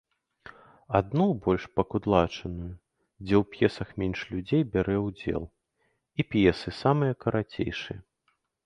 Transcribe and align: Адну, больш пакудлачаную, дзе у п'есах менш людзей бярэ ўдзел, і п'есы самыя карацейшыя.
Адну, 0.99 1.27
больш 1.47 1.67
пакудлачаную, 1.79 2.71
дзе 3.27 3.35
у 3.43 3.47
п'есах 3.51 3.89
менш 4.05 4.19
людзей 4.33 4.63
бярэ 4.77 4.97
ўдзел, 5.07 5.43
і 5.49 6.21
п'есы 6.33 6.69
самыя 6.81 7.13
карацейшыя. 7.25 7.99